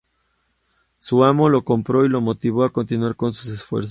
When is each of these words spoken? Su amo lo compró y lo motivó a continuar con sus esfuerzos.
Su 0.97 1.23
amo 1.25 1.47
lo 1.47 1.63
compró 1.63 2.03
y 2.05 2.09
lo 2.09 2.21
motivó 2.21 2.63
a 2.63 2.73
continuar 2.73 3.15
con 3.15 3.33
sus 3.35 3.49
esfuerzos. 3.51 3.89